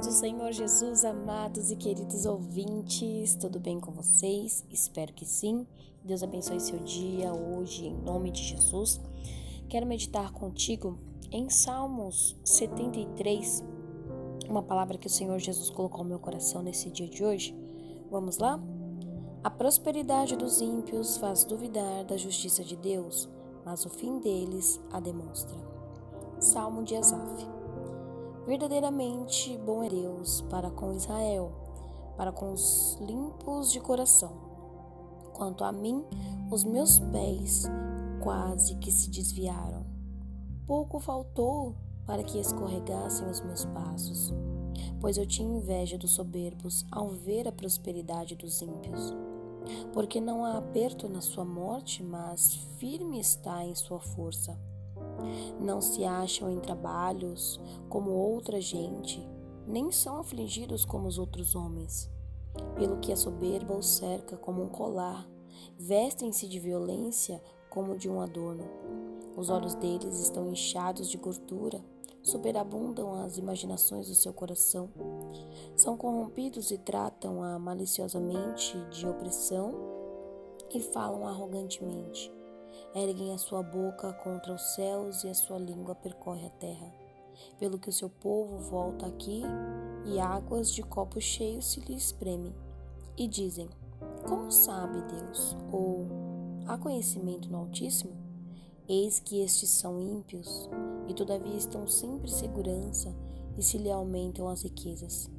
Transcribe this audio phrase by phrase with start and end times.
[0.00, 4.64] do Senhor Jesus, amados e queridos ouvintes, tudo bem com vocês?
[4.70, 5.66] Espero que sim.
[6.02, 8.98] Deus abençoe seu dia hoje, em nome de Jesus.
[9.68, 10.98] Quero meditar contigo
[11.30, 13.62] em Salmos 73,
[14.48, 17.54] uma palavra que o Senhor Jesus colocou no meu coração nesse dia de hoje.
[18.10, 18.58] Vamos lá?
[19.44, 23.28] A prosperidade dos ímpios faz duvidar da justiça de Deus,
[23.66, 25.58] mas o fim deles a demonstra.
[26.40, 27.59] Salmo de Asaf.
[28.46, 31.52] Verdadeiramente bom é Deus para com Israel,
[32.16, 34.32] para com os limpos de coração.
[35.34, 36.04] Quanto a mim,
[36.50, 37.66] os meus pés
[38.22, 39.84] quase que se desviaram.
[40.66, 41.74] Pouco faltou
[42.06, 44.32] para que escorregassem os meus passos,
[45.00, 49.14] pois eu tinha inveja dos soberbos ao ver a prosperidade dos ímpios.
[49.92, 54.58] Porque não há aperto na sua morte, mas firme está em sua força.
[55.60, 59.26] Não se acham em trabalhos como outra gente,
[59.66, 62.10] nem são afligidos como os outros homens.
[62.76, 65.28] Pelo que a soberba os cerca como um colar,
[65.78, 68.64] vestem-se de violência como de um adorno.
[69.36, 71.80] Os olhos deles estão inchados de gordura,
[72.22, 74.90] superabundam as imaginações do seu coração.
[75.76, 79.74] São corrompidos e tratam-a maliciosamente de opressão
[80.74, 82.32] e falam arrogantemente
[82.94, 86.92] erguem a sua boca contra os céus e a sua língua percorre a terra.
[87.58, 89.42] Pelo que o seu povo volta aqui
[90.04, 92.54] e águas de copos cheios se lhe espremem.
[93.16, 93.68] E dizem:
[94.26, 95.56] Como sabe Deus?
[95.72, 96.06] Ou
[96.66, 98.12] há conhecimento no Altíssimo?
[98.88, 100.68] Eis que estes são ímpios,
[101.06, 103.14] e todavia estão sempre em segurança
[103.56, 105.30] e se lhe aumentam as riquezas.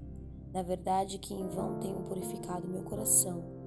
[0.54, 3.61] Na verdade, que em vão tenho purificado meu coração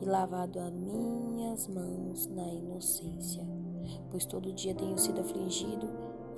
[0.00, 3.46] e lavado as minhas mãos na inocência,
[4.10, 5.88] pois todo dia tenho sido afligido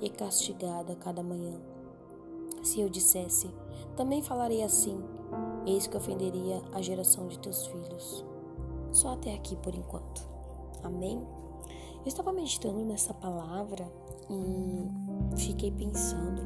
[0.01, 1.59] e castigado a cada manhã.
[2.63, 3.49] Se eu dissesse,
[3.95, 4.99] também falarei assim,
[5.65, 8.25] eis que ofenderia a geração de teus filhos.
[8.91, 10.27] Só até aqui por enquanto.
[10.83, 11.25] Amém?
[12.05, 13.91] Eu estava meditando nessa palavra
[14.29, 16.41] e fiquei pensando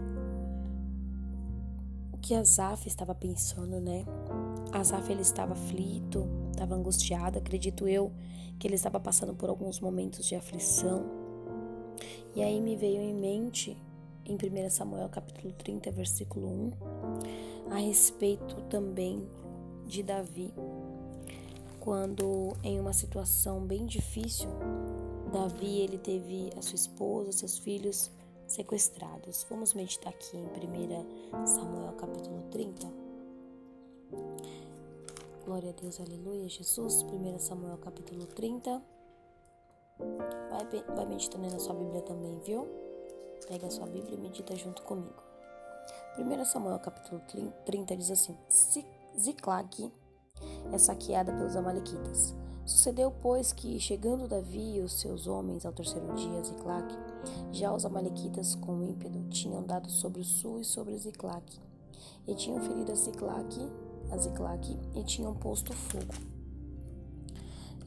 [2.13, 4.05] o que Azaf estava pensando, né?
[4.72, 8.12] Azaf ele estava aflito, estava angustiado, acredito eu
[8.59, 11.06] que ele estava passando por alguns momentos de aflição.
[12.35, 13.75] E aí me veio em mente,
[14.25, 19.28] em 1 Samuel capítulo 30, versículo 1, a respeito também
[19.88, 20.53] de Davi.
[21.79, 24.50] Quando em uma situação bem difícil,
[25.31, 28.12] Davi ele teve a sua esposa, seus filhos
[28.47, 29.46] sequestrados.
[29.50, 32.88] Vamos meditar aqui em 1 Samuel capítulo 30.
[35.49, 37.01] Glória a Deus, aleluia, Jesus.
[37.01, 38.83] 1 Samuel capítulo 30.
[39.97, 42.67] Vai, vai meditando na sua Bíblia também, viu?
[43.47, 45.23] Pega a sua Bíblia e medita junto comigo.
[46.19, 47.19] 1 Samuel capítulo
[47.65, 48.37] 30 diz assim:
[49.19, 49.91] Ziclag
[50.71, 52.35] é saqueada pelos amalequitas.
[52.63, 56.95] Sucedeu, pois, que, chegando Davi e os seus homens ao terceiro dia a Ziclag,
[57.51, 61.43] já os amalequitas, com ímpeto, tinham dado sobre o sul e sobre Ziclag,
[62.27, 66.14] e tinham ferido a Ziclag a Ziclac e tinham posto fogo.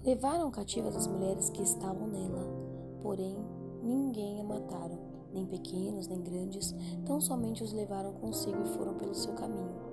[0.04, 2.44] Levaram cativas as mulheres que estavam nela,
[3.02, 3.36] porém
[3.82, 4.98] ninguém a mataram,
[5.32, 6.74] nem pequenos nem grandes,
[7.04, 9.92] tão somente os levaram consigo e foram pelo seu caminho.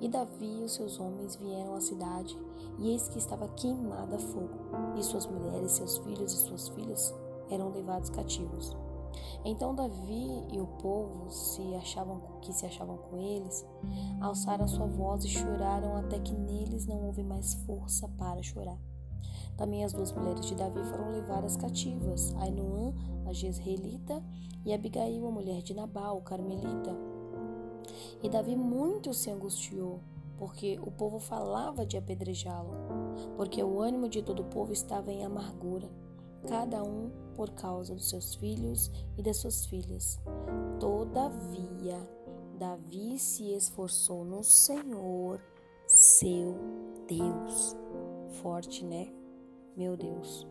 [0.00, 2.36] E Davi e os seus homens vieram à cidade,
[2.78, 4.54] e eis que estava queimada a fogo,
[4.96, 7.14] e suas mulheres, seus filhos e suas filhas
[7.50, 8.76] eram levados cativos.
[9.44, 13.66] Então Davi e o povo se achavam, que se achavam com eles
[14.20, 18.78] alçaram sua voz e choraram até que neles não houve mais força para chorar.
[19.56, 22.94] Também as duas mulheres de Davi foram levadas cativas, Ainoã,
[23.26, 24.22] a jezreelita,
[24.64, 26.96] e Abigail, a mulher de Nabal, o carmelita.
[28.22, 30.00] E Davi muito se angustiou,
[30.38, 32.70] porque o povo falava de apedrejá-lo,
[33.36, 35.90] porque o ânimo de todo o povo estava em amargura
[36.46, 37.10] cada um
[37.40, 40.20] por causa dos seus filhos e das suas filhas.
[40.78, 41.96] Todavia,
[42.58, 45.40] Davi se esforçou no Senhor,
[45.86, 46.54] seu
[47.08, 47.74] Deus.
[48.42, 49.10] Forte, né?
[49.74, 50.46] Meu Deus.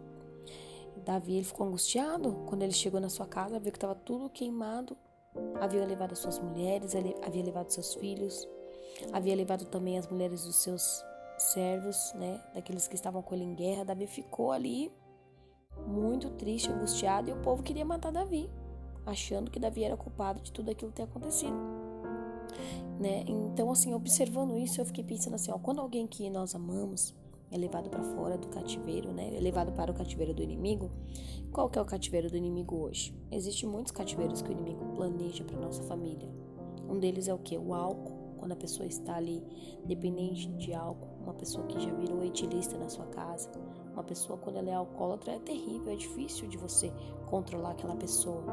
[1.05, 4.97] Davi ele ficou angustiado quando ele chegou na sua casa, viu que estava tudo queimado.
[5.61, 8.47] Havia levado as suas mulheres, havia levado seus filhos,
[9.13, 11.05] havia levado também as mulheres dos seus
[11.37, 12.43] servos, né?
[12.55, 13.85] Daqueles que estavam com ele em guerra.
[13.85, 14.91] Davi ficou ali
[15.87, 18.49] muito triste, angustiado, e o povo queria matar Davi,
[19.05, 21.57] achando que Davi era culpado de tudo aquilo tinha acontecido.
[22.99, 23.23] Né?
[23.27, 27.15] Então, assim, observando isso, eu fiquei pensando assim, ó, quando alguém que nós amamos
[27.51, 29.35] é levado para fora do cativeiro, né?
[29.35, 30.91] É levado para o cativeiro do inimigo.
[31.51, 33.15] Qual que é o cativeiro do inimigo hoje?
[33.31, 36.29] Existem muitos cativeiros que o inimigo planeja para nossa família.
[36.87, 37.57] Um deles é o que?
[37.57, 39.43] O álcool, quando a pessoa está ali
[39.83, 43.49] dependente de álcool, uma pessoa que já virou etilista na sua casa,
[43.93, 46.91] uma pessoa quando ela é alcoólatra é terrível, é difícil de você
[47.27, 48.43] controlar aquela pessoa.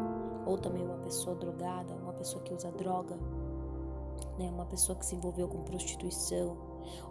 [0.44, 3.16] Ou também uma pessoa drogada, uma pessoa que usa droga,
[4.38, 4.50] né?
[4.50, 6.56] Uma pessoa que se envolveu com prostituição,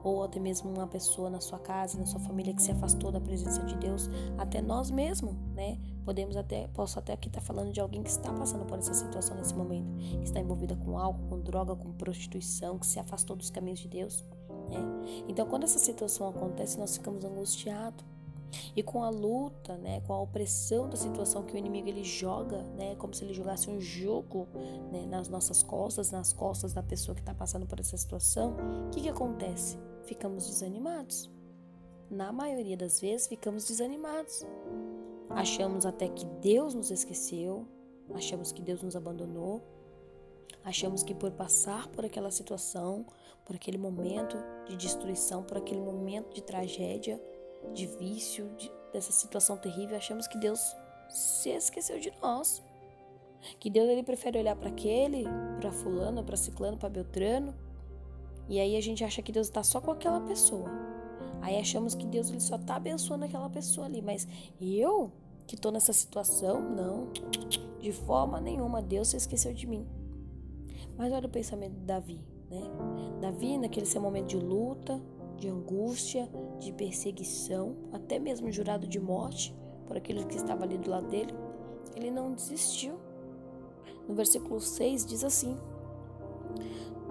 [0.04, 3.20] ou até mesmo uma pessoa na sua casa, na sua família que se afastou da
[3.20, 5.80] presença de Deus, até nós mesmos, né?
[6.04, 8.94] Podemos até, posso até aqui estar tá falando de alguém que está passando por essa
[8.94, 13.36] situação nesse momento, que está envolvida com álcool, com droga, com prostituição, que se afastou
[13.36, 14.24] dos caminhos de Deus,
[14.66, 14.80] né?
[15.28, 18.06] Então, quando essa situação acontece, nós ficamos angustiados.
[18.76, 22.64] E com a luta, né, com a opressão da situação que o inimigo ele joga,
[22.78, 24.48] né, como se ele jogasse um jogo
[24.92, 28.56] né, nas nossas costas, nas costas da pessoa que está passando por essa situação,
[28.88, 29.78] o que, que acontece?
[30.04, 31.30] Ficamos desanimados.
[32.10, 34.46] Na maioria das vezes, ficamos desanimados.
[35.30, 37.68] Achamos até que Deus nos esqueceu,
[38.14, 39.62] achamos que Deus nos abandonou,
[40.64, 43.06] achamos que por passar por aquela situação,
[43.46, 44.36] por aquele momento
[44.68, 47.22] de destruição, por aquele momento de tragédia,
[47.74, 50.60] de vício, de, dessa situação terrível, achamos que Deus
[51.10, 52.64] se esqueceu de nós.
[53.60, 55.26] Que Deus ele prefere olhar para aquele,
[55.60, 57.54] para fulano, para ciclano, para beltrano.
[58.50, 60.70] E aí a gente acha que Deus está só com aquela pessoa.
[61.42, 64.28] Aí achamos que Deus ele só está abençoando aquela pessoa ali, mas
[64.60, 65.12] eu
[65.46, 67.12] que estou nessa situação, não.
[67.80, 69.88] De forma nenhuma Deus se esqueceu de mim.
[70.98, 72.20] Mas olha o pensamento de Davi,
[72.50, 72.62] né?
[73.22, 75.02] Davi naquele seu momento de luta,
[75.38, 79.56] de angústia, de perseguição, até mesmo jurado de morte
[79.86, 81.34] por aquele que estava ali do lado dele,
[81.96, 82.98] ele não desistiu.
[84.08, 85.58] No versículo 6 diz assim: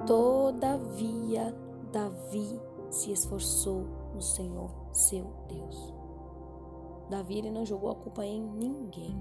[0.06, 1.54] Todavia
[1.92, 2.60] Davi
[2.90, 3.84] se esforçou
[4.14, 5.94] no Senhor, seu Deus.
[7.10, 9.16] Davi ele não jogou a culpa em ninguém.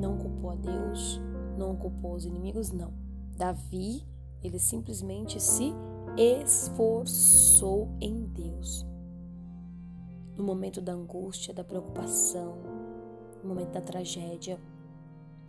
[0.00, 1.20] Não culpou a Deus,
[1.58, 2.92] não culpou os inimigos, não.
[3.36, 4.06] Davi,
[4.42, 5.72] ele simplesmente se
[6.16, 8.86] esforçou em Deus.
[10.36, 12.58] No momento da angústia, da preocupação,
[13.42, 14.60] no momento da tragédia,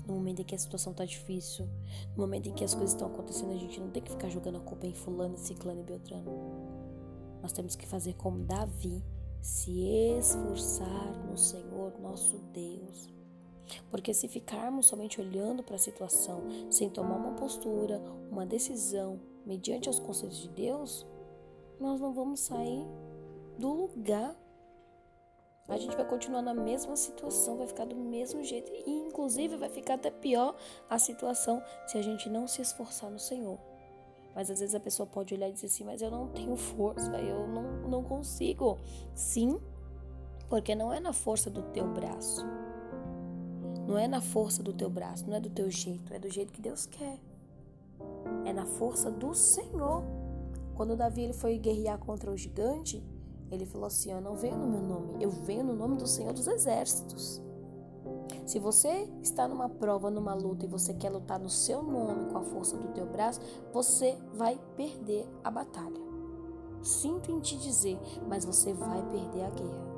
[0.07, 1.67] no momento em que a situação está difícil,
[2.15, 4.57] no momento em que as coisas estão acontecendo, a gente não tem que ficar jogando
[4.57, 6.31] a culpa em fulano, ciclano e beltrano.
[7.41, 9.03] Nós temos que fazer como Davi,
[9.41, 9.81] se
[10.17, 13.20] esforçar no Senhor nosso Deus.
[13.89, 19.89] Porque se ficarmos somente olhando para a situação, sem tomar uma postura, uma decisão, mediante
[19.89, 21.05] os conselhos de Deus,
[21.79, 22.85] nós não vamos sair
[23.57, 24.35] do lugar.
[25.67, 29.69] A gente vai continuar na mesma situação, vai ficar do mesmo jeito e inclusive vai
[29.69, 30.55] ficar até pior
[30.89, 33.57] a situação se a gente não se esforçar no Senhor.
[34.35, 37.17] Mas às vezes a pessoa pode olhar e dizer assim: Mas eu não tenho força,
[37.17, 38.77] eu não, não consigo.
[39.13, 39.59] Sim,
[40.49, 42.45] porque não é na força do teu braço,
[43.91, 46.51] não é na força do teu braço, não é do teu jeito, é do jeito
[46.51, 47.19] que Deus quer
[48.45, 50.03] é na força do Senhor.
[50.75, 53.03] Quando Davi ele foi guerrear contra o gigante,
[53.51, 56.33] ele falou assim: Eu não venho no meu nome, eu venho no nome do Senhor
[56.33, 57.41] dos Exércitos.
[58.45, 62.37] Se você está numa prova, numa luta e você quer lutar no seu nome com
[62.37, 63.39] a força do teu braço,
[63.71, 66.01] você vai perder a batalha.
[66.81, 69.90] Sinto em te dizer, mas você vai perder a guerra.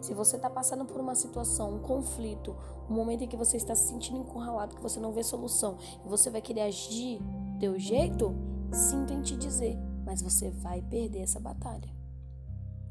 [0.00, 2.54] Se você está passando por uma situação, um conflito,
[2.88, 6.08] um momento em que você está se sentindo encurralado, que você não vê solução, e
[6.08, 7.20] você vai querer agir
[7.58, 8.34] teu jeito,
[8.72, 11.88] sinto em te dizer, mas você vai perder essa batalha.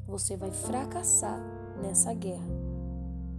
[0.06, 1.40] Você vai fracassar
[1.80, 2.48] nessa guerra.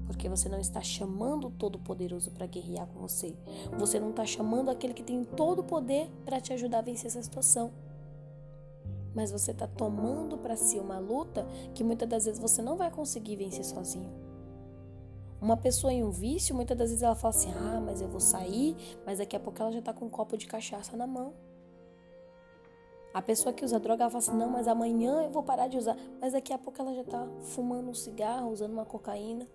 [0.05, 3.33] Porque você não está chamando o Todo-Poderoso para guerrear com você.
[3.77, 7.07] Você não está chamando aquele que tem todo o poder para te ajudar a vencer
[7.07, 7.71] essa situação.
[9.13, 12.89] Mas você está tomando para si uma luta que muitas das vezes você não vai
[12.89, 14.09] conseguir vencer sozinho.
[15.41, 18.19] Uma pessoa em um vício, muitas das vezes ela fala assim: ah, mas eu vou
[18.19, 18.75] sair,
[19.05, 21.33] mas daqui a pouco ela já está com um copo de cachaça na mão.
[23.13, 25.77] A pessoa que usa droga, ela fala assim: não, mas amanhã eu vou parar de
[25.77, 29.47] usar, mas daqui a pouco ela já está fumando um cigarro, usando uma cocaína.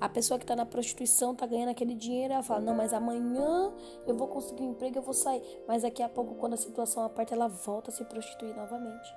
[0.00, 3.72] A pessoa que está na prostituição está ganhando aquele dinheiro, ela fala: Não, mas amanhã
[4.06, 5.42] eu vou conseguir um emprego, eu vou sair.
[5.66, 9.14] Mas daqui a pouco, quando a situação aperta, ela volta a se prostituir novamente.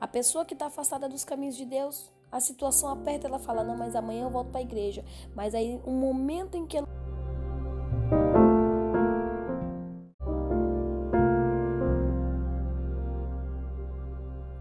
[0.00, 3.76] A pessoa que está afastada dos caminhos de Deus, a situação aperta, ela fala: Não,
[3.76, 5.04] mas amanhã eu volto para a igreja.
[5.34, 6.88] Mas aí, um momento em que ela.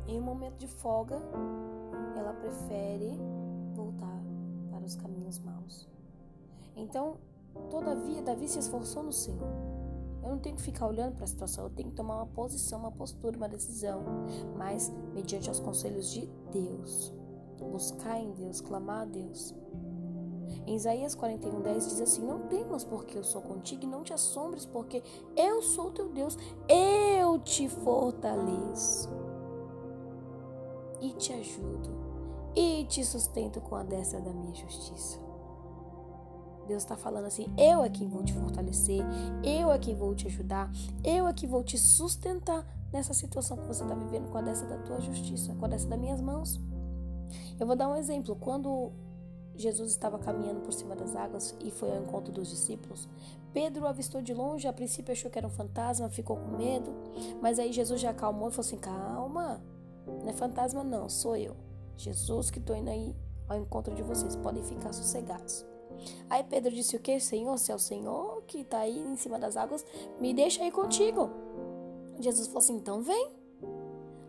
[0.08, 1.22] Em um momento de folga,
[2.16, 3.18] ela prefere
[3.74, 4.31] voltar
[4.82, 5.88] para os caminhos maus.
[6.76, 7.18] Então,
[7.70, 9.48] todavia, Davi se esforçou no Senhor.
[10.24, 12.80] Eu não tenho que ficar olhando para a situação, eu tenho que tomar uma posição,
[12.80, 14.04] uma postura, uma decisão,
[14.56, 17.14] mas mediante os conselhos de Deus
[17.70, 19.54] buscar em Deus, clamar a Deus.
[20.66, 24.14] Em Isaías 41, 10 diz assim: Não temas, porque eu sou contigo, e não te
[24.14, 25.04] assombres, porque
[25.36, 29.10] eu sou teu Deus, eu te fortaleço
[31.00, 32.11] e te ajudo
[32.56, 35.20] e te sustento com a destra da minha justiça.
[36.68, 39.02] Deus está falando assim: eu é quem vou te fortalecer,
[39.44, 40.72] eu é quem vou te ajudar,
[41.04, 44.68] eu é que vou te sustentar nessa situação que você está vivendo com a destra
[44.68, 46.60] da tua justiça, com a destra das minhas mãos.
[47.60, 48.36] Eu vou dar um exemplo.
[48.36, 48.92] Quando
[49.56, 53.08] Jesus estava caminhando por cima das águas e foi ao encontro dos discípulos,
[53.54, 56.94] Pedro o avistou de longe, a princípio achou que era um fantasma, ficou com medo,
[57.42, 59.62] mas aí Jesus já acalmou e falou assim: calma,
[60.08, 61.56] não é fantasma, não, sou eu.
[62.02, 63.16] Jesus que estou indo aí
[63.48, 65.66] ao encontro de vocês, podem ficar sossegados.
[66.30, 67.58] Aí Pedro disse: O que, Senhor?
[67.58, 69.86] Se é o Senhor que está aí em cima das águas,
[70.20, 71.30] me deixa aí contigo.
[72.20, 73.32] Jesus falou assim: Então vem.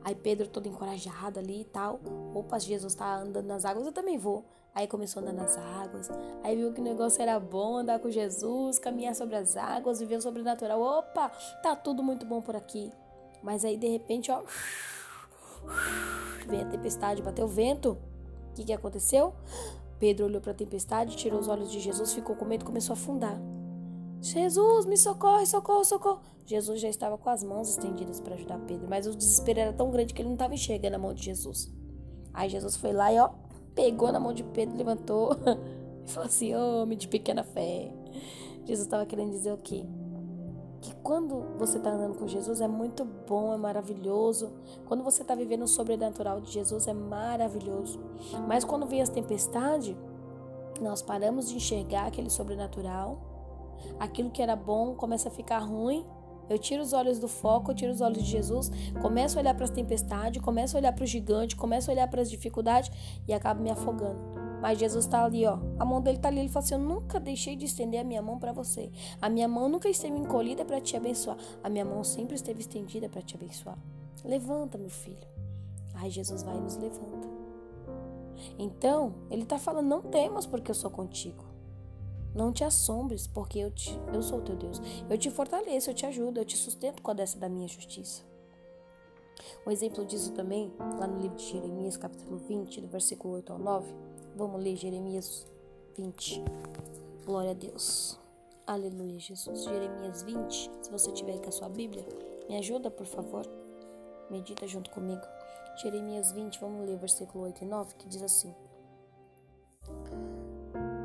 [0.04, 2.00] Aí Pedro, todo encorajado ali e tal.
[2.34, 4.44] Opa, Jesus está andando nas águas, eu também vou.
[4.74, 6.10] Aí começou a andar nas águas.
[6.42, 10.16] Aí viu que o negócio era bom, andar com Jesus, caminhar sobre as águas, viver
[10.16, 10.80] o sobrenatural.
[10.80, 11.28] Opa,
[11.62, 12.90] tá tudo muito bom por aqui.
[13.42, 14.42] Mas aí de repente, ó,
[16.48, 17.98] Veio a tempestade, bateu o vento.
[18.50, 19.34] O que, que aconteceu?
[19.98, 22.94] Pedro olhou para a tempestade, tirou os olhos de Jesus, ficou com medo e começou
[22.94, 23.40] a afundar.
[24.20, 26.20] Jesus, me socorre, socorro, socorro.
[26.44, 29.90] Jesus já estava com as mãos estendidas para ajudar Pedro, mas o desespero era tão
[29.90, 31.72] grande que ele não estava enxergando a mão de Jesus.
[32.32, 33.30] Aí Jesus foi lá e ó,
[33.74, 35.36] pegou na mão de Pedro, levantou
[36.06, 37.92] e falou assim: Homem de pequena fé.
[38.64, 39.84] Jesus estava querendo dizer o quê?
[40.82, 44.52] Que quando você está andando com Jesus é muito bom, é maravilhoso.
[44.84, 48.00] Quando você está vivendo o sobrenatural de Jesus é maravilhoso.
[48.48, 49.96] Mas quando vem as tempestades,
[50.80, 53.20] nós paramos de enxergar aquele sobrenatural.
[53.98, 56.04] Aquilo que era bom começa a ficar ruim.
[56.50, 58.70] Eu tiro os olhos do foco, eu tiro os olhos de Jesus,
[59.00, 62.08] começo a olhar para as tempestades, começo a olhar para o gigante, começo a olhar
[62.08, 62.90] para as dificuldades
[63.26, 64.51] e acabo me afogando.
[64.62, 65.58] Mas Jesus está ali, ó.
[65.76, 66.38] A mão dele está ali.
[66.38, 68.92] Ele fala assim: Eu nunca deixei de estender a minha mão para você.
[69.20, 71.36] A minha mão nunca esteve encolhida para te abençoar.
[71.64, 73.76] A minha mão sempre esteve estendida para te abençoar.
[74.24, 75.26] Levanta, meu filho.
[75.94, 77.28] Aí Jesus vai e nos levanta.
[78.56, 81.44] Então, ele está falando: Não temas, porque eu sou contigo.
[82.32, 84.80] Não te assombres, porque eu, te, eu sou teu Deus.
[85.10, 88.22] Eu te fortaleço, eu te ajudo, eu te sustento com a dessa da minha justiça.
[89.66, 93.58] Um exemplo disso também, lá no livro de Jeremias, capítulo 20, do versículo 8 ao
[93.58, 95.46] 9 Vamos ler Jeremias
[95.94, 96.42] 20.
[97.26, 98.18] Glória a Deus.
[98.66, 99.64] Aleluia, Jesus.
[99.64, 100.70] Jeremias 20.
[100.80, 102.06] Se você tiver aí com a sua Bíblia,
[102.48, 103.46] me ajuda, por favor.
[104.30, 105.20] Medita junto comigo.
[105.82, 108.54] Jeremias 20, vamos ler versículo 8 e 9, que diz assim: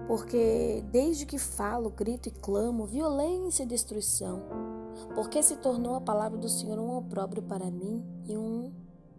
[0.08, 4.44] Porque desde que falo, grito e clamo, violência e destruição,
[5.16, 8.74] porque se tornou a palavra do Senhor um opróbrio para mim e um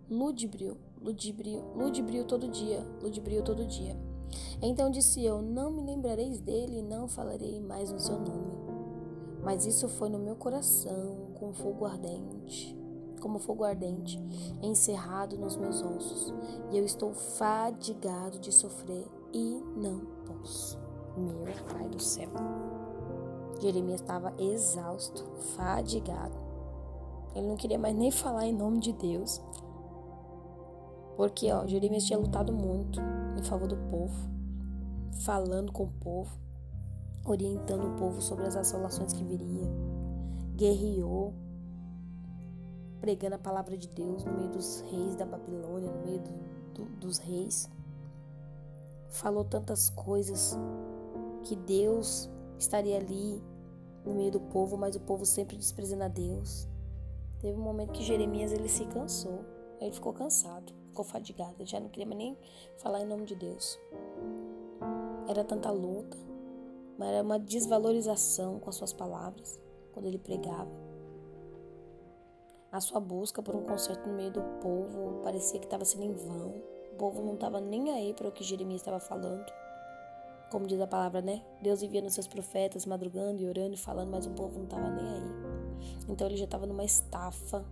[0.09, 3.97] lúdibrio ludibrio, ludibrio todo dia, ludibrio todo dia.
[4.61, 8.59] Então disse eu: Não me lembrareis dele, não falarei mais no seu nome.
[9.43, 12.77] Mas isso foi no meu coração, com fogo ardente,
[13.21, 14.21] como fogo ardente,
[14.63, 16.35] encerrado nos meus ossos,
[16.71, 20.79] e eu estou fadigado de sofrer e não posso.
[21.17, 22.31] Meu Pai do céu.
[23.61, 25.25] Jeremias estava exausto,
[25.57, 26.37] fadigado.
[27.35, 29.41] Ele não queria mais nem falar em nome de Deus.
[31.19, 33.01] Porque, ó, Jeremias tinha lutado muito
[33.37, 34.17] em favor do povo,
[35.25, 36.39] falando com o povo,
[37.27, 39.69] orientando o povo sobre as assolações que viriam,
[40.55, 41.35] guerreou,
[43.01, 46.31] pregando a palavra de Deus no meio dos reis da Babilônia, no meio do,
[46.75, 47.69] do, dos reis.
[49.09, 50.57] Falou tantas coisas
[51.43, 53.43] que Deus estaria ali
[54.05, 56.69] no meio do povo, mas o povo sempre desprezando a Deus.
[57.41, 59.45] Teve um momento que Jeremias ele se cansou,
[59.81, 62.39] ele ficou cansado ficou fadigada, já não queria mais nem
[62.79, 63.79] falar em nome de Deus.
[65.29, 66.17] Era tanta luta,
[66.99, 69.61] mas era uma desvalorização com as suas palavras
[69.93, 70.71] quando ele pregava.
[72.73, 76.13] A sua busca por um concerto no meio do povo parecia que estava sendo em
[76.13, 76.55] vão.
[76.93, 79.47] O povo não estava nem aí para o que Jeremias estava falando.
[80.51, 81.45] Como diz a palavra, né?
[81.63, 84.91] Deus envia nos seus profetas madrugando e orando e falando, mas o povo não estava
[84.91, 85.31] nem aí.
[86.09, 87.65] Então ele já estava numa estafa,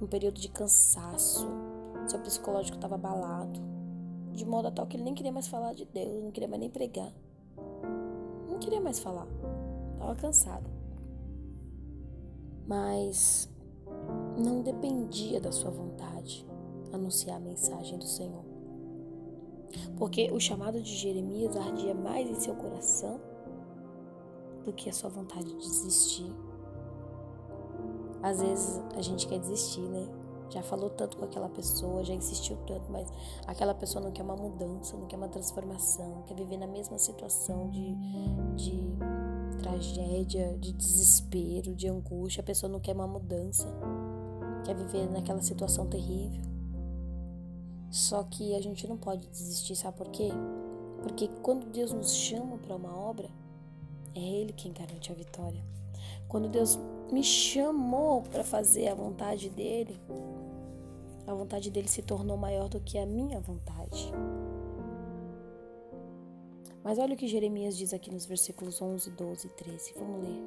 [0.00, 1.48] num período de cansaço,
[2.10, 3.60] seu psicológico estava abalado,
[4.32, 6.60] de modo a tal que ele nem queria mais falar de Deus, não queria mais
[6.60, 7.12] nem pregar.
[8.48, 9.26] Não queria mais falar.
[9.94, 10.70] Estava cansado.
[12.66, 13.48] Mas
[14.36, 16.46] não dependia da sua vontade
[16.92, 18.44] anunciar a mensagem do Senhor.
[19.96, 23.20] Porque o chamado de Jeremias ardia mais em seu coração
[24.64, 26.30] do que a sua vontade de desistir.
[28.22, 30.08] Às vezes a gente quer desistir, né?
[30.50, 33.08] Já falou tanto com aquela pessoa, já insistiu tanto, mas
[33.46, 37.68] aquela pessoa não quer uma mudança, não quer uma transformação, quer viver na mesma situação
[37.68, 37.94] de,
[38.54, 38.96] de
[39.58, 42.40] tragédia, de desespero, de angústia.
[42.40, 43.66] A pessoa não quer uma mudança,
[44.64, 46.42] quer viver naquela situação terrível.
[47.90, 50.30] Só que a gente não pode desistir, sabe por quê?
[51.02, 53.28] Porque quando Deus nos chama para uma obra,
[54.14, 55.62] é Ele quem garante a vitória.
[56.28, 56.78] Quando Deus
[57.12, 60.00] me chamou para fazer a vontade dele,
[61.26, 64.12] a vontade dele se tornou maior do que a minha vontade.
[66.82, 69.94] Mas olha o que Jeremias diz aqui nos versículos 11, 12 e 13.
[69.98, 70.40] Vamos ler.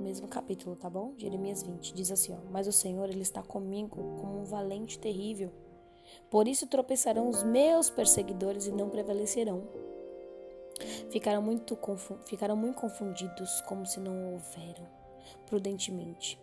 [0.00, 1.12] mesmo capítulo, tá bom?
[1.18, 5.52] Jeremias 20 diz assim: ó, Mas o Senhor, Ele está comigo como um valente terrível.
[6.30, 9.62] Por isso tropeçarão os meus perseguidores e não prevalecerão.
[11.10, 11.78] Ficaram muito,
[12.24, 14.86] ficaram muito confundidos, como se não houveram,
[15.46, 16.40] prudentemente.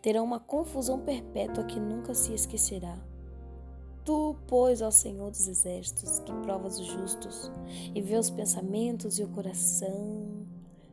[0.00, 2.96] Terão uma confusão perpétua que nunca se esquecerá.
[4.04, 7.50] Tu, pois, ao Senhor dos Exércitos, que provas os justos
[7.94, 10.46] e vê os pensamentos e o coração,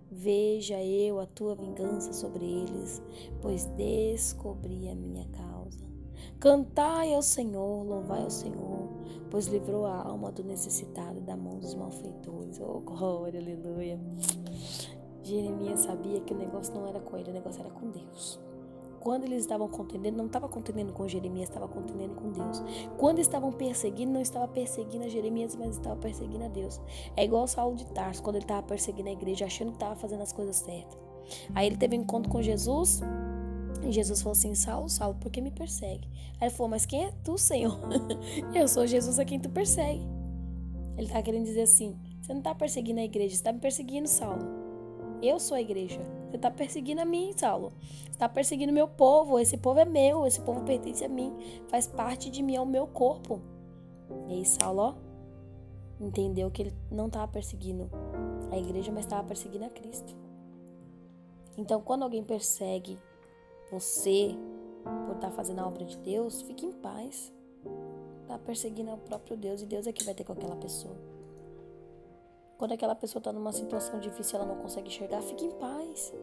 [0.10, 3.02] veja eu a tua vingança sobre eles,
[3.42, 5.84] pois descobri a minha causa.
[6.40, 8.90] Cantai ao Senhor, louvai ao Senhor,
[9.32, 12.60] pois livrou a alma do necessitado da mão dos malfeitores.
[12.60, 13.98] Oh, glória, aleluia.
[15.24, 18.40] Jeremias sabia que o negócio não era com ele, o negócio era com Deus.
[19.00, 22.62] Quando eles estavam contendendo, não estava contendendo com Jeremias, estava contendendo com Deus.
[23.00, 26.80] Quando estavam perseguindo, não estava perseguindo a Jeremias, mas estava perseguindo a Deus.
[27.16, 30.22] É igual Saul de Tarso, quando ele estava perseguindo a igreja, achando que estava fazendo
[30.22, 31.00] as coisas certas.
[31.56, 33.02] Aí ele teve um encontro com Jesus,
[33.84, 36.08] e Jesus falou assim: Saulo, Saulo, por que me persegue?
[36.40, 37.80] Aí ele falou: Mas quem é tu, Senhor?
[38.54, 40.08] Eu sou Jesus a quem tu persegue.
[40.98, 44.08] Ele está querendo dizer assim: Você não está perseguindo a igreja, você está me perseguindo,
[44.08, 44.62] Saulo.
[45.22, 46.02] Eu sou a igreja.
[46.30, 47.74] Você está perseguindo a mim, Saulo.
[47.80, 49.38] Você está perseguindo meu povo.
[49.38, 50.26] Esse povo é meu.
[50.26, 51.34] Esse povo pertence a mim.
[51.68, 53.40] Faz parte de mim, é o meu corpo.
[54.28, 54.96] E aí, Saulo, ó,
[56.04, 57.90] entendeu que ele não estava perseguindo
[58.52, 60.16] a igreja, mas estava perseguindo a Cristo.
[61.58, 62.98] Então, quando alguém persegue
[63.72, 64.36] você
[64.84, 67.32] por estar tá fazendo a obra de Deus, fique em paz.
[68.22, 70.96] Está perseguindo o próprio Deus e Deus é que vai ter com aquela pessoa.
[72.58, 76.14] Quando aquela pessoa está numa situação difícil, ela não consegue enxergar, fique em paz.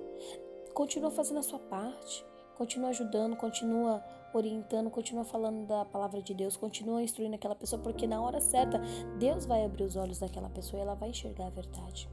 [0.72, 2.24] Continua fazendo a sua parte.
[2.56, 8.06] Continua ajudando, continua orientando, continua falando da palavra de Deus, continua instruindo aquela pessoa, porque
[8.06, 8.80] na hora certa,
[9.18, 12.08] Deus vai abrir os olhos daquela pessoa e ela vai enxergar a verdade.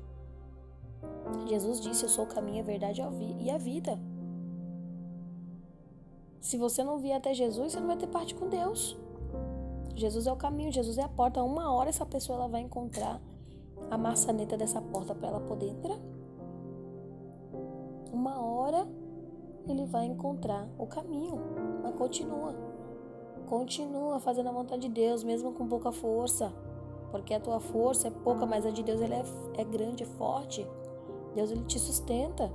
[1.47, 3.01] Jesus disse: Eu sou o caminho, a verdade
[3.39, 3.99] e a vida.
[6.45, 8.95] Se você não vier até Jesus, você não vai ter parte com Deus.
[9.95, 11.41] Jesus é o caminho, Jesus é a porta.
[11.41, 13.19] Uma hora essa pessoa ela vai encontrar
[13.89, 15.97] a maçaneta dessa porta para ela poder entrar.
[18.13, 18.87] Uma hora
[19.67, 21.35] ele vai encontrar o caminho,
[21.81, 22.53] mas continua.
[23.49, 26.53] Continua fazendo a vontade de Deus, mesmo com pouca força.
[27.09, 29.23] Porque a tua força é pouca, mas a de Deus ele é,
[29.57, 30.63] é grande, é forte.
[31.33, 32.51] Deus ele te sustenta.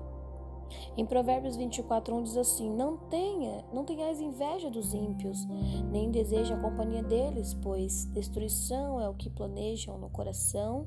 [0.97, 5.47] Em Provérbios 24, 1 diz assim: Não tenha, não tenhais inveja dos ímpios,
[5.91, 10.87] nem deseje a companhia deles, pois destruição é o que planejam no coração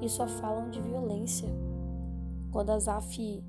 [0.00, 1.48] e só falam de violência.
[2.50, 3.42] Quando Azaf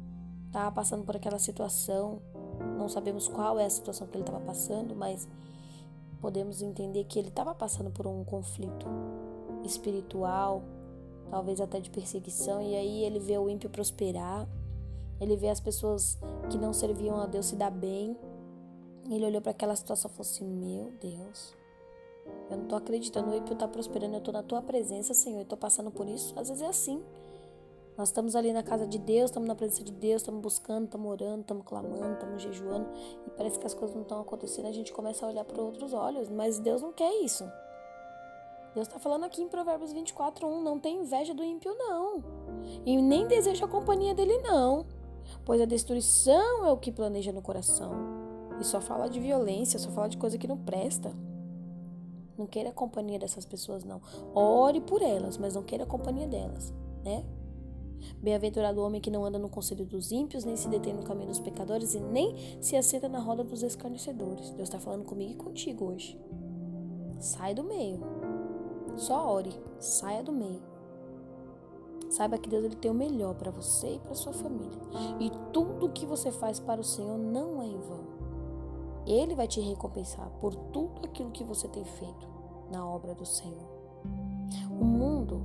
[0.48, 2.22] estava passando por aquela situação,
[2.78, 5.28] não sabemos qual é a situação que ele estava passando, mas
[6.20, 8.88] podemos entender que ele estava passando por um conflito
[9.64, 10.64] espiritual,
[11.30, 14.48] talvez até de perseguição, e aí ele vê o ímpio prosperar
[15.20, 16.18] ele vê as pessoas
[16.50, 18.18] que não serviam a Deus se dar bem.
[19.10, 21.56] Ele olhou para aquela situação e falou assim: Meu Deus,
[22.50, 23.32] eu não tô acreditando.
[23.32, 24.16] O ímpio tá prosperando.
[24.16, 25.40] Eu tô na tua presença, Senhor.
[25.40, 26.38] Eu tô passando por isso.
[26.38, 27.02] Às vezes é assim.
[27.98, 31.10] Nós estamos ali na casa de Deus, estamos na presença de Deus, estamos buscando, estamos
[31.10, 32.90] orando, estamos clamando, estamos jejuando
[33.26, 34.68] e parece que as coisas não estão acontecendo.
[34.68, 37.50] A gente começa a olhar para outros olhos, mas Deus não quer isso.
[38.74, 42.22] Deus está falando aqui em Provérbios 24, 1, não tem inveja do ímpio, não.
[42.86, 44.86] E nem deseja a companhia dele, não
[45.44, 47.94] pois a destruição é o que planeja no coração.
[48.60, 51.14] E só fala de violência, só fala de coisa que não presta.
[52.38, 54.02] Não queira a companhia dessas pessoas, não.
[54.34, 57.26] Ore por elas, mas não queira a companhia delas, né?
[58.22, 61.30] Bem-aventurado o homem que não anda no conselho dos ímpios, nem se detém no caminho
[61.30, 64.52] dos pecadores e nem se assenta na roda dos escarnecedores.
[64.52, 66.20] Deus está falando comigo e contigo hoje.
[67.20, 68.00] Sai do meio.
[68.98, 69.52] Só ore.
[69.80, 70.75] Saia do meio.
[72.10, 74.80] Saiba que Deus ele tem o melhor para você e para sua família.
[75.20, 78.06] E tudo que você faz para o Senhor não é em vão.
[79.06, 82.28] Ele vai te recompensar por tudo aquilo que você tem feito
[82.72, 83.70] na obra do Senhor.
[84.70, 85.42] O mundo,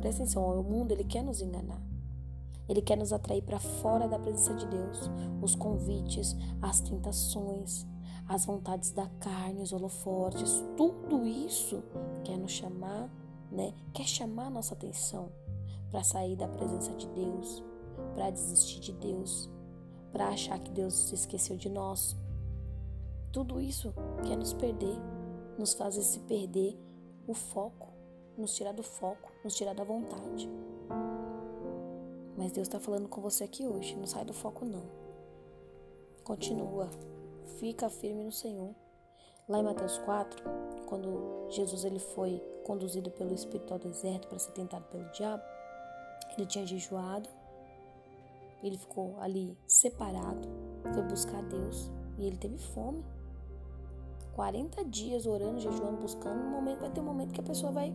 [0.00, 1.82] presta atenção, o mundo ele quer nos enganar.
[2.68, 5.10] Ele quer nos atrair para fora da presença de Deus.
[5.42, 7.86] Os convites, as tentações,
[8.26, 11.82] as vontades da carne, os holofortes, tudo isso
[12.24, 13.10] quer nos chamar,
[13.50, 13.74] né?
[13.92, 15.30] Quer chamar nossa atenção
[15.94, 17.62] para sair da presença de Deus,
[18.16, 19.48] para desistir de Deus,
[20.10, 22.16] para achar que Deus se esqueceu de nós.
[23.30, 23.94] Tudo isso
[24.26, 24.98] quer nos perder,
[25.56, 26.76] nos fazer se perder
[27.28, 27.92] o foco,
[28.36, 30.50] nos tirar do foco, nos tirar da vontade.
[32.36, 33.94] Mas Deus está falando com você aqui hoje.
[33.94, 34.82] Não sai do foco, não.
[36.24, 36.90] Continua.
[37.60, 38.74] Fica firme no Senhor.
[39.48, 40.42] Lá em Mateus 4,
[40.86, 45.53] quando Jesus ele foi conduzido pelo Espírito ao deserto para ser tentado pelo diabo,
[46.40, 47.28] ele tinha jejuado,
[48.62, 50.48] ele ficou ali separado,
[50.92, 53.04] foi buscar Deus e ele teve fome.
[54.34, 57.92] 40 dias orando, jejuando, buscando, no momento vai ter um momento que a pessoa vai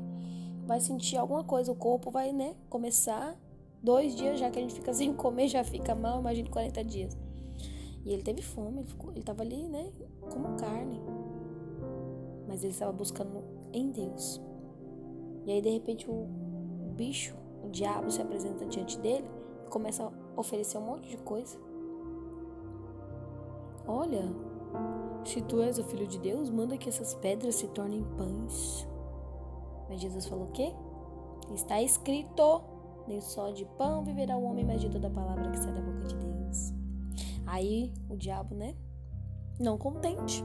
[0.65, 3.35] vai sentir alguma coisa, o corpo vai, né, começar
[3.81, 7.17] Dois dias já que a gente fica sem comer, já fica mal, imagine 40 dias.
[8.05, 9.91] E ele teve fome, ele, ficou, ele tava ali, né,
[10.31, 10.99] como carne.
[12.47, 14.41] Mas ele estava buscando em Deus.
[15.45, 16.27] E aí, de repente, o
[16.95, 19.29] bicho, o diabo, se apresenta diante dele
[19.65, 21.57] e começa a oferecer um monte de coisa.
[23.87, 24.23] Olha,
[25.25, 28.87] se tu és o filho de Deus, manda que essas pedras se tornem pães.
[29.89, 30.73] Mas Jesus falou o quê?
[31.53, 32.61] Está escrito
[33.09, 36.05] nem só de pão viverá o homem, mas de toda palavra que sai da boca
[36.05, 36.73] de Deus.
[37.47, 38.75] Aí o diabo, né?
[39.59, 40.41] Não contente,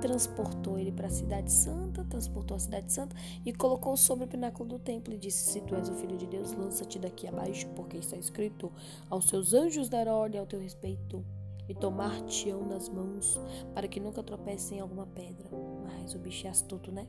[0.00, 4.68] transportou ele para a cidade santa, transportou a cidade santa e colocou sobre o pináculo
[4.68, 7.96] do templo e disse: Se tu és o filho de Deus, lança-te daqui abaixo, porque
[7.96, 8.72] está escrito:
[9.08, 11.24] Aos seus anjos dar ordem ao teu respeito
[11.68, 13.40] e tomar-te-ão nas mãos,
[13.74, 15.48] para que nunca tropecem em alguma pedra.
[15.84, 17.06] Mas o bicho é astuto, né?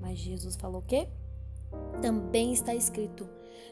[0.00, 1.08] Mas Jesus falou o quê?
[2.00, 3.28] Também está escrito: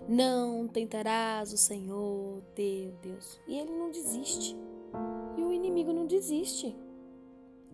[0.09, 3.41] Não tentarás o Senhor teu Deus.
[3.49, 4.57] E ele não desiste.
[5.37, 6.77] E o inimigo não desiste.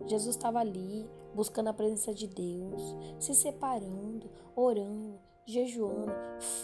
[0.05, 6.11] Jesus estava ali, buscando a presença de Deus, se separando, orando, jejuando.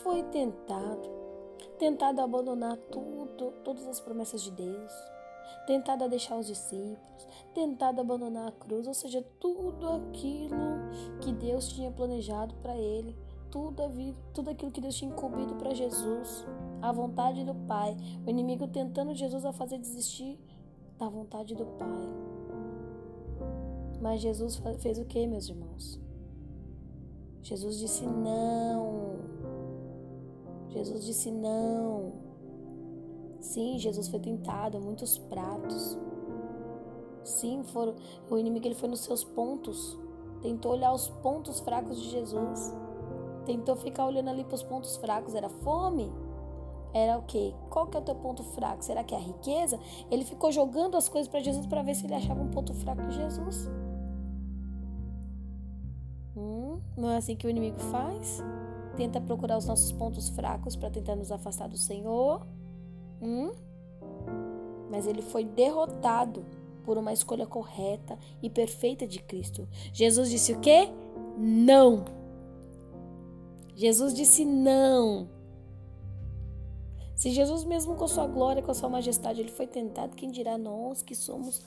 [0.04, 1.10] Foi tentado.
[1.78, 4.92] Tentado a abandonar tudo, todas as promessas de Deus.
[5.68, 10.90] Tentado a deixar os discípulos, tentado a abandonar a cruz, ou seja, tudo aquilo
[11.22, 13.16] que Deus tinha planejado para ele
[13.56, 16.46] tudo, a vida, tudo aquilo que Deus tinha incumbido para Jesus,
[16.82, 17.96] a vontade do Pai.
[18.26, 20.38] O inimigo tentando Jesus a fazer desistir
[20.98, 22.45] da vontade do Pai.
[24.06, 26.00] Mas Jesus fez o que, meus irmãos?
[27.42, 29.16] Jesus disse não.
[30.70, 32.14] Jesus disse não.
[33.40, 35.98] Sim, Jesus foi tentado, muitos pratos.
[37.24, 37.96] Sim, foram,
[38.30, 39.98] o inimigo ele foi nos seus pontos.
[40.40, 42.76] Tentou olhar os pontos fracos de Jesus.
[43.44, 45.34] Tentou ficar olhando ali para os pontos fracos.
[45.34, 46.14] Era fome?
[46.94, 47.56] Era o quê?
[47.72, 48.86] Qual que é o teu ponto fraco?
[48.86, 49.80] Será que é a riqueza?
[50.12, 53.02] Ele ficou jogando as coisas para Jesus para ver se ele achava um ponto fraco
[53.02, 53.68] em Jesus.
[56.98, 58.42] Não é assim que o inimigo faz?
[58.96, 62.46] Tenta procurar os nossos pontos fracos para tentar nos afastar do Senhor.
[63.22, 63.52] Hum?
[64.90, 66.46] Mas ele foi derrotado
[66.84, 69.68] por uma escolha correta e perfeita de Cristo.
[69.92, 70.90] Jesus disse o quê?
[71.38, 72.06] Não.
[73.76, 75.28] Jesus disse não.
[77.16, 80.58] Se Jesus, mesmo com sua glória, com a sua majestade, ele foi tentado, quem dirá
[80.58, 81.62] nós que somos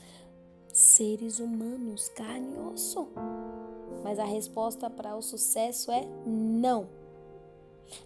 [0.71, 3.09] seres humanos, carne e osso?
[4.03, 6.87] Mas a resposta para o sucesso é não.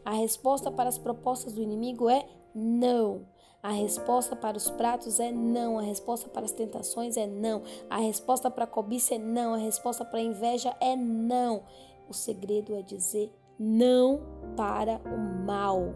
[0.03, 3.25] A resposta para as propostas do inimigo é não.
[3.61, 5.79] A resposta para os pratos é não.
[5.79, 7.63] A resposta para as tentações é não.
[7.89, 9.53] A resposta para a cobiça é não.
[9.53, 11.63] A resposta para a inveja é não.
[12.09, 14.21] O segredo é dizer não
[14.57, 15.93] para o mal.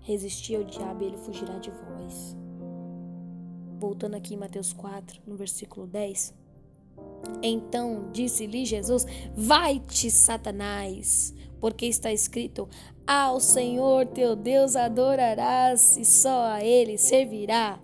[0.00, 2.36] Resistir ao diabo e ele fugirá de vós.
[3.78, 6.41] Voltando aqui em Mateus 4, no versículo 10.
[7.42, 12.68] Então disse-lhe Jesus: Vai-te, Satanás, porque está escrito:
[13.06, 17.80] Ao Senhor teu Deus adorarás e só a ele servirá.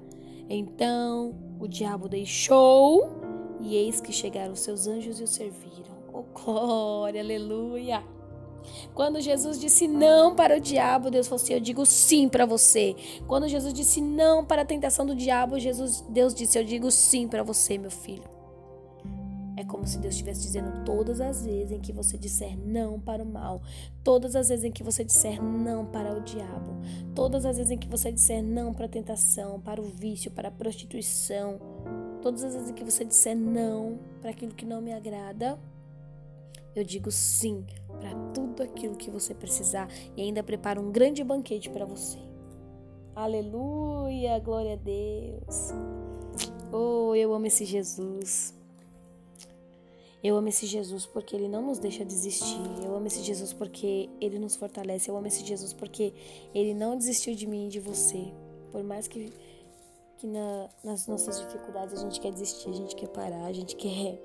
[0.49, 3.21] Então o diabo deixou,
[3.61, 5.97] e eis que chegaram seus anjos e o serviram.
[6.13, 8.03] Oh, glória, aleluia.
[8.95, 12.95] Quando Jesus disse não para o diabo, Deus falou assim: Eu digo sim para você.
[13.27, 17.27] Quando Jesus disse não para a tentação do diabo, Jesus, Deus disse: Eu digo sim
[17.29, 18.38] para você, meu filho.
[19.59, 23.25] É como se Deus estivesse dizendo todas as vezes em que você disser não para
[23.25, 23.61] o mal,
[24.05, 26.77] todas as vezes em que você disser não para o diabo,
[27.13, 30.47] todas as vezes em que você disser não para a tentação, para o vício, para
[30.47, 31.59] a prostituição,
[32.23, 35.59] todas as vezes em que você disser não para aquilo que não me agrada,
[36.75, 37.65] Eu digo sim
[37.99, 42.19] para tudo aquilo que você precisar e ainda preparo um grande banquete para você.
[43.17, 45.73] Aleluia, glória a Deus.
[46.73, 48.58] Oh, eu amo esse Jesus.
[50.23, 52.61] Eu amo esse Jesus porque ele não nos deixa desistir.
[52.85, 55.11] Eu amo esse Jesus porque ele nos fortalece.
[55.11, 56.13] Eu amo esse Jesus porque
[56.55, 58.33] ele não desistiu de mim e de você.
[58.73, 59.33] Por mais que,
[60.17, 63.77] que na, nas nossas dificuldades a gente quer desistir, a gente quer parar, a gente
[63.77, 64.21] quer.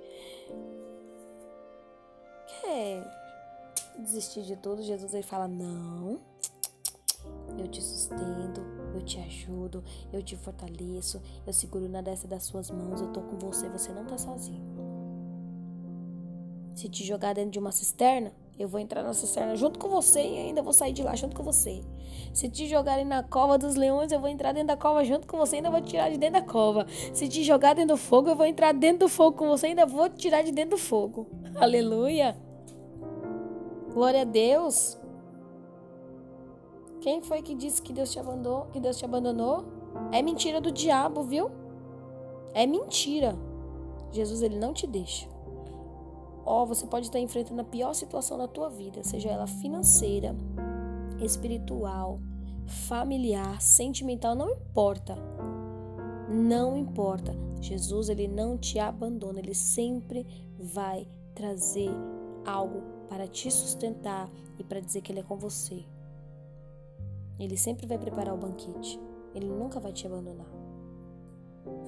[2.62, 3.04] quer
[4.00, 4.82] desistir de tudo.
[4.82, 6.20] Jesus ele fala: Não,
[7.58, 8.62] eu te sustento,
[8.96, 13.22] eu te ajudo, eu te fortaleço, eu seguro na destra das suas mãos, eu tô
[13.22, 14.73] com você, você não tá sozinho.
[16.74, 20.22] Se te jogar dentro de uma cisterna, eu vou entrar na cisterna junto com você
[20.22, 21.82] e ainda vou sair de lá junto com você.
[22.34, 25.38] Se te jogarem na cova dos leões, eu vou entrar dentro da cova junto com
[25.38, 26.86] você e ainda vou tirar de dentro da cova.
[27.14, 29.70] Se te jogar dentro do fogo, eu vou entrar dentro do fogo com você e
[29.70, 31.28] ainda vou tirar de dentro do fogo.
[31.56, 32.36] Aleluia!
[33.94, 34.98] Glória a Deus!
[37.02, 38.68] Quem foi que disse que Deus te abandonou?
[38.68, 39.66] Que Deus te abandonou?
[40.12, 41.52] É mentira do diabo, viu?
[42.54, 43.38] É mentira.
[44.12, 45.33] Jesus ele não te deixa.
[46.46, 50.36] Ó, você pode estar enfrentando a pior situação da tua vida, seja ela financeira,
[51.20, 52.20] espiritual,
[52.66, 55.16] familiar, sentimental, não importa.
[56.30, 57.34] Não importa.
[57.62, 60.26] Jesus, ele não te abandona, ele sempre
[60.60, 61.90] vai trazer
[62.46, 65.86] algo para te sustentar e para dizer que ele é com você.
[67.40, 69.00] Ele sempre vai preparar o banquete.
[69.34, 70.48] Ele nunca vai te abandonar.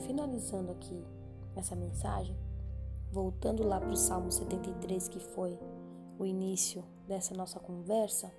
[0.06, 1.04] Finalizando aqui
[1.56, 2.36] essa mensagem,
[3.16, 5.58] voltando lá para o Salmo 73, que foi
[6.20, 8.30] o início dessa nossa conversa,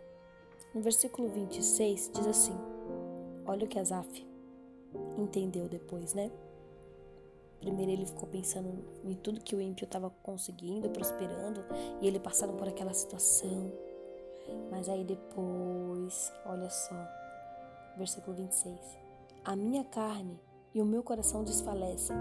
[0.75, 2.55] no versículo 26 diz assim:
[3.47, 4.29] Olha o que Asaf
[5.17, 6.31] entendeu depois, né?
[7.59, 11.65] Primeiro ele ficou pensando em tudo que o ímpio estava conseguindo, prosperando,
[12.03, 13.73] e ele passando por aquela situação.
[14.71, 16.95] Mas aí depois, olha só,
[17.97, 18.79] versículo 26.
[19.43, 20.39] A minha carne
[20.77, 22.13] e o meu coração desfalece.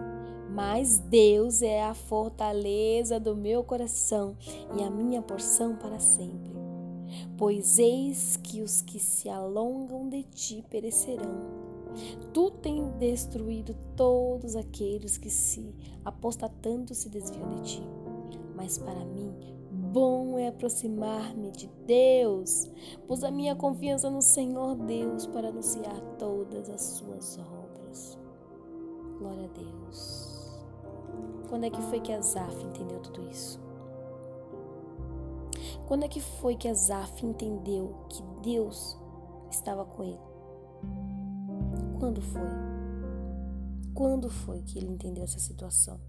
[0.50, 4.38] Mas Deus é a fortaleza do meu coração
[4.80, 6.54] e a minha porção para sempre.
[7.38, 11.66] Pois eis que os que se alongam de ti perecerão.
[12.34, 17.84] Tu tens destruído todos aqueles que se apostatando se desviam de ti.
[18.56, 19.34] Mas para mim,
[19.70, 22.72] bom é aproximar-me de Deus,
[23.06, 28.25] pus a minha confiança no Senhor Deus para anunciar todas as suas obras.
[29.18, 30.26] Glória a Deus.
[31.50, 33.60] Quando é que foi que Azaf entendeu tudo isso?
[35.88, 38.98] Quando é que foi que Azaf entendeu que Deus
[39.50, 40.20] estava com ele?
[42.00, 42.50] Quando foi?
[43.94, 46.00] Quando foi que ele entendeu essa situação?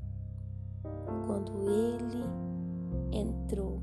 [1.27, 2.25] Quando ele
[3.13, 3.81] entrou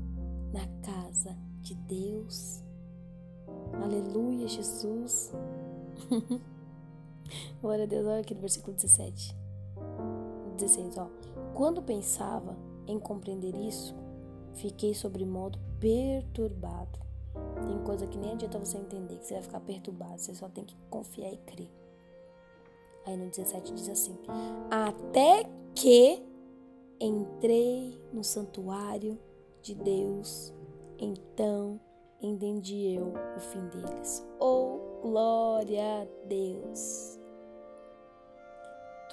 [0.52, 2.62] na casa de Deus.
[3.82, 5.32] Aleluia, Jesus.
[7.60, 9.36] Glória a Deus, olha aqui no versículo 17.
[10.56, 11.08] 16, ó.
[11.54, 13.94] Quando pensava em compreender isso,
[14.54, 16.98] fiquei sobre modo perturbado.
[17.66, 20.64] Tem coisa que nem adianta você entender, que você vai ficar perturbado, você só tem
[20.64, 21.70] que confiar e crer.
[23.06, 24.16] Aí no 17 diz assim:
[24.70, 25.44] Até
[25.74, 26.22] que
[27.00, 29.18] entrei no santuário
[29.62, 30.54] de Deus,
[30.98, 31.80] então
[32.22, 34.24] entendi eu o fim deles.
[34.40, 37.23] Oh, glória a Deus!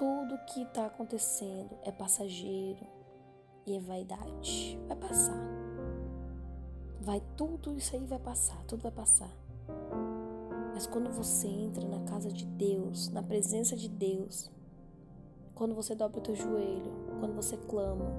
[0.01, 2.83] Tudo que está acontecendo é passageiro
[3.67, 4.79] e é vaidade.
[4.87, 5.37] Vai passar.
[6.99, 9.29] Vai tudo isso aí vai passar, tudo vai passar.
[10.73, 14.49] Mas quando você entra na casa de Deus, na presença de Deus,
[15.53, 18.11] quando você dobra o teu joelho, quando você clama,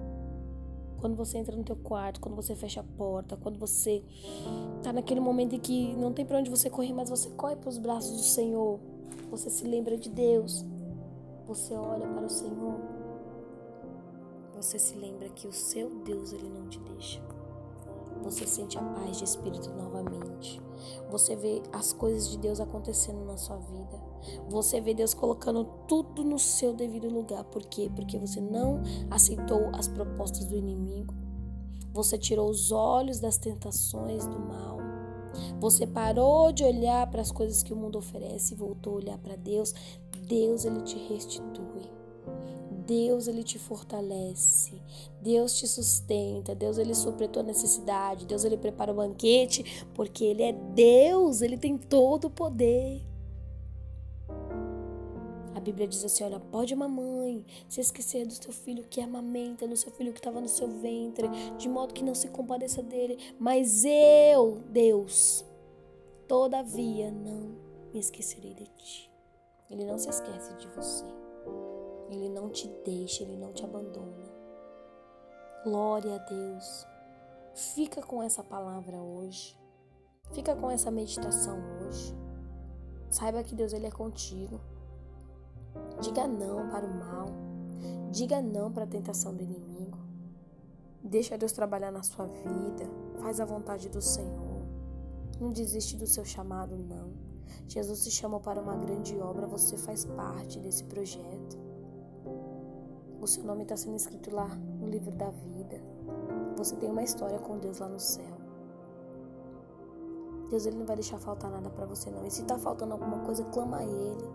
[1.00, 4.04] quando você entra no teu quarto, quando você fecha a porta, quando você
[4.84, 7.70] tá naquele momento em que não tem para onde você correr, mas você corre para
[7.70, 8.78] os braços do Senhor,
[9.28, 10.64] você se lembra de Deus
[11.54, 12.80] você olha para o Senhor,
[14.56, 17.22] você se lembra que o seu Deus ele não te deixa.
[18.22, 20.62] Você sente a paz de espírito novamente.
[21.10, 24.00] Você vê as coisas de Deus acontecendo na sua vida.
[24.48, 27.44] Você vê Deus colocando tudo no seu devido lugar.
[27.44, 27.90] Por quê?
[27.94, 31.12] Porque você não aceitou as propostas do inimigo.
[31.92, 34.78] Você tirou os olhos das tentações do mal.
[35.60, 39.18] Você parou de olhar para as coisas que o mundo oferece e voltou a olhar
[39.18, 39.74] para Deus.
[40.32, 41.90] Deus ele te restitui.
[42.86, 44.80] Deus ele te fortalece.
[45.20, 46.54] Deus te sustenta.
[46.54, 48.24] Deus ele supre tua necessidade.
[48.24, 53.02] Deus ele prepara o banquete, porque ele é Deus, ele tem todo o poder.
[55.54, 59.76] A Bíblia diz assim: olha, pode mamãe se esquecer do seu filho que amamenta, do
[59.76, 63.84] seu filho que estava no seu ventre, de modo que não se compadeça dele, mas
[63.84, 65.44] eu, Deus,
[66.26, 67.54] todavia não
[67.92, 69.11] me esquecerei de ti.
[69.72, 71.06] Ele não se esquece de você.
[72.10, 74.30] Ele não te deixa, ele não te abandona.
[75.64, 76.86] Glória a Deus.
[77.54, 79.58] Fica com essa palavra hoje.
[80.32, 82.14] Fica com essa meditação hoje.
[83.08, 84.60] Saiba que Deus ele é contigo.
[86.02, 87.26] Diga não para o mal.
[88.10, 89.98] Diga não para a tentação do inimigo.
[91.02, 92.84] Deixa Deus trabalhar na sua vida.
[93.22, 94.66] Faz a vontade do Senhor.
[95.40, 97.31] Não desiste do seu chamado, não.
[97.68, 101.58] Jesus te chamou para uma grande obra, você faz parte desse projeto.
[103.20, 105.80] O seu nome está sendo escrito lá no livro da vida.
[106.56, 108.42] Você tem uma história com Deus lá no céu.
[110.50, 112.26] Deus ele não vai deixar faltar nada para você não.
[112.26, 114.30] E se está faltando alguma coisa, clama a Ele.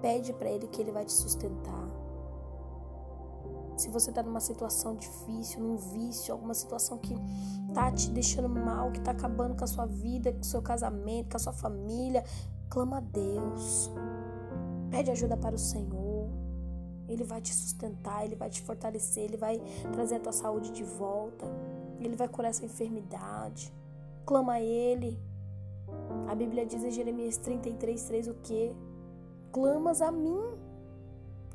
[0.00, 2.03] Pede para Ele que Ele vai te sustentar.
[3.76, 7.14] Se você está numa situação difícil, num vício, alguma situação que
[7.72, 11.30] tá te deixando mal, que tá acabando com a sua vida, com o seu casamento,
[11.30, 12.24] com a sua família,
[12.68, 13.90] clama a Deus.
[14.90, 16.28] Pede ajuda para o Senhor.
[17.08, 19.60] Ele vai te sustentar, ele vai te fortalecer, ele vai
[19.92, 21.44] trazer a tua saúde de volta.
[22.00, 23.72] Ele vai curar essa enfermidade.
[24.24, 25.18] Clama a ele.
[26.28, 28.74] A Bíblia diz em Jeremias 33, 3 o que?
[29.52, 30.40] Clamas a mim,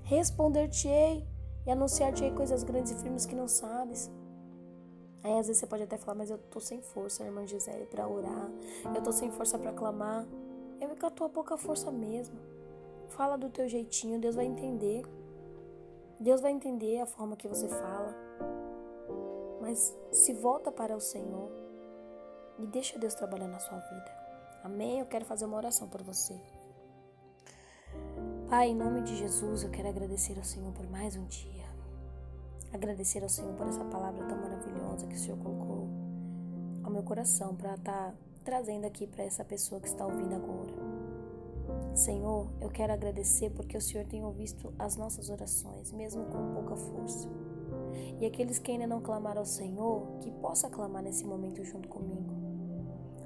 [0.04, 1.29] responder-te-ei
[1.70, 4.10] e anunciar-te-ei coisas grandes e firmes que não sabes.
[5.24, 8.08] Aí às vezes você pode até falar, mas eu tô sem força, irmã Gisele, para
[8.08, 8.50] orar.
[8.96, 10.26] Eu tô sem força para clamar.
[10.82, 12.40] É com a tua pouca força mesmo.
[13.10, 15.06] Fala do teu jeitinho, Deus vai entender.
[16.20, 18.16] Deus vai entender a forma que você fala.
[19.62, 21.52] Mas se volta para o Senhor
[22.58, 24.12] e deixa Deus trabalhar na sua vida.
[24.64, 25.02] Amém?
[25.02, 26.42] Eu quero fazer uma oração por você.
[28.50, 31.59] Pai, em nome de Jesus, eu quero agradecer ao Senhor por mais um dia.
[32.72, 35.88] Agradecer ao Senhor por essa palavra tão maravilhosa que o Senhor colocou
[36.84, 40.74] ao meu coração para estar tá trazendo aqui para essa pessoa que está ouvindo agora.
[41.96, 46.76] Senhor, eu quero agradecer porque o Senhor tem ouvido as nossas orações, mesmo com pouca
[46.76, 47.28] força.
[48.20, 52.34] E aqueles que ainda não clamaram ao Senhor, que possa clamar nesse momento junto comigo.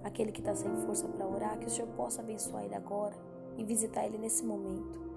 [0.04, 3.16] Aquele que está sem força para orar, que o Senhor possa abençoar ele agora
[3.58, 5.13] e visitar ele nesse momento.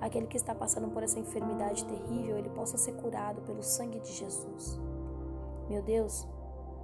[0.00, 4.12] Aquele que está passando por essa enfermidade terrível, ele possa ser curado pelo sangue de
[4.12, 4.78] Jesus.
[5.68, 6.26] Meu Deus,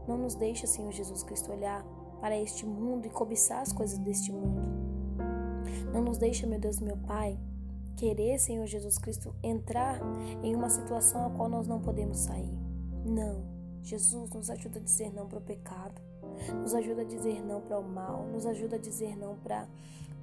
[0.07, 1.85] não nos deixe, Senhor Jesus Cristo, olhar
[2.21, 4.63] para este mundo e cobiçar as coisas deste mundo.
[5.93, 7.39] Não nos deixe, meu Deus, meu Pai,
[7.97, 10.01] querer, Senhor Jesus Cristo, entrar
[10.43, 12.59] em uma situação a qual nós não podemos sair.
[13.05, 13.45] Não.
[13.83, 16.01] Jesus nos ajuda a dizer não para o pecado
[16.61, 19.69] nos ajuda a dizer não para o mal, nos ajuda a dizer não para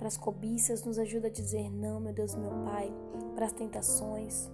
[0.08, 2.92] as cobiças, nos ajuda a dizer não, meu Deus, meu Pai,
[3.36, 4.50] para as tentações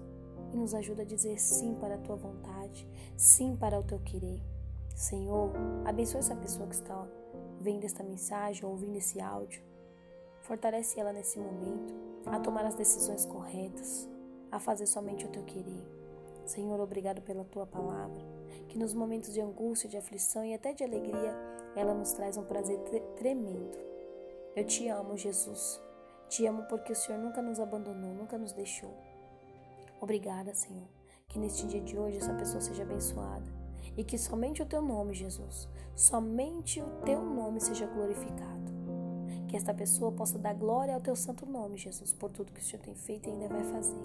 [0.53, 4.41] e nos ajuda a dizer sim para a tua vontade, sim para o teu querer.
[4.95, 5.51] Senhor,
[5.83, 7.07] abençoe essa pessoa que está
[7.59, 9.61] vendo esta mensagem, ouvindo esse áudio.
[10.41, 11.93] Fortalece ela nesse momento
[12.25, 14.07] a tomar as decisões corretas,
[14.51, 15.83] a fazer somente o teu querer.
[16.45, 18.23] Senhor, obrigado pela tua palavra,
[18.67, 21.35] que nos momentos de angústia, de aflição e até de alegria,
[21.75, 22.79] ela nos traz um prazer
[23.15, 23.94] tremendo.
[24.55, 25.81] Eu te amo, Jesus.
[26.29, 28.93] Te amo porque o Senhor nunca nos abandonou, nunca nos deixou.
[29.99, 30.87] Obrigada, Senhor,
[31.27, 33.45] que neste dia de hoje essa pessoa seja abençoada
[33.97, 38.73] e que somente o teu nome, Jesus, somente o teu nome seja glorificado.
[39.47, 42.63] Que esta pessoa possa dar glória ao teu santo nome, Jesus, por tudo que o
[42.63, 44.01] Senhor tem feito e ainda vai fazer.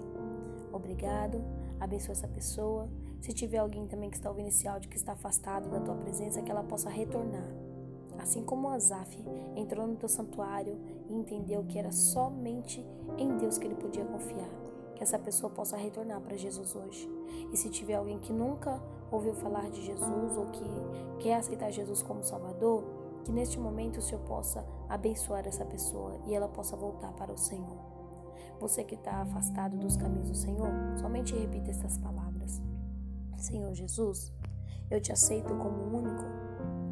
[0.71, 1.41] Obrigado
[1.81, 2.87] abençoa essa pessoa.
[3.19, 6.41] Se tiver alguém também que está ouvindo esse áudio que está afastado da tua presença,
[6.41, 7.70] que ela possa retornar.
[8.17, 9.17] Assim como Asaf
[9.55, 10.77] entrou no teu santuário
[11.09, 12.85] e entendeu que era somente
[13.17, 14.49] em Deus que ele podia confiar.
[14.95, 17.09] Que essa pessoa possa retornar para Jesus hoje.
[17.51, 20.63] E se tiver alguém que nunca ouviu falar de Jesus ou que
[21.19, 22.83] quer aceitar Jesus como Salvador,
[23.23, 27.37] que neste momento o Senhor possa abençoar essa pessoa e ela possa voltar para o
[27.37, 27.77] Senhor.
[28.59, 30.69] Você que está afastado dos caminhos do Senhor,
[30.99, 32.61] somente repita essas palavras:
[33.37, 34.31] Senhor Jesus,
[34.89, 36.23] eu te aceito como único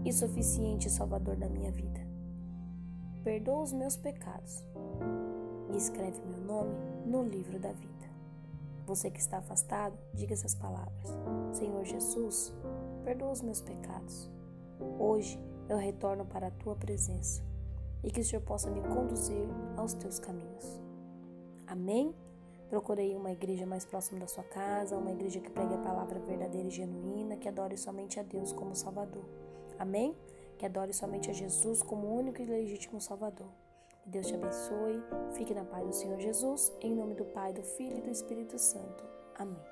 [0.05, 1.99] e suficiente Salvador da minha vida.
[3.23, 4.63] Perdoa os meus pecados
[5.71, 7.89] e escreve meu nome no livro da vida.
[8.85, 11.09] Você que está afastado, diga essas palavras:
[11.53, 12.53] Senhor Jesus,
[13.03, 14.29] perdoa os meus pecados.
[14.97, 17.43] Hoje eu retorno para a tua presença
[18.03, 19.47] e que o Senhor possa me conduzir
[19.77, 20.81] aos teus caminhos.
[21.67, 22.15] Amém?
[22.69, 26.67] Procurei uma igreja mais próxima da sua casa, uma igreja que pregue a palavra verdadeira
[26.67, 29.25] e genuína, que adore somente a Deus como Salvador.
[29.79, 30.15] Amém?
[30.57, 33.47] Que adore somente a Jesus como único e legítimo Salvador.
[34.05, 35.01] Deus te abençoe.
[35.33, 36.71] Fique na paz do Senhor Jesus.
[36.81, 39.03] Em nome do Pai, do Filho e do Espírito Santo.
[39.35, 39.68] Amém.